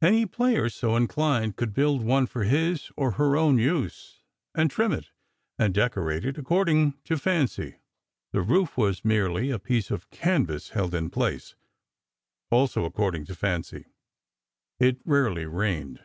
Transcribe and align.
Any 0.00 0.24
player 0.24 0.70
so 0.70 0.96
inclined 0.96 1.56
could 1.56 1.74
build 1.74 2.02
one 2.02 2.26
for 2.26 2.44
his 2.44 2.90
or 2.96 3.10
her 3.20 3.36
own 3.36 3.58
use, 3.58 4.22
and 4.54 4.70
trim 4.70 4.92
it 4.92 5.10
and 5.58 5.74
decorate 5.74 6.24
it 6.24 6.38
according 6.38 6.94
to 7.04 7.18
fancy. 7.18 7.80
The 8.32 8.40
roof 8.40 8.78
was 8.78 9.04
merely 9.04 9.50
a 9.50 9.58
piece 9.58 9.90
of 9.90 10.08
canvas, 10.08 10.70
held 10.70 10.94
in 10.94 11.10
place—also 11.10 12.82
according 12.86 13.26
to 13.26 13.34
fancy. 13.36 13.84
It 14.80 15.00
rarely 15.04 15.44
rained. 15.44 16.02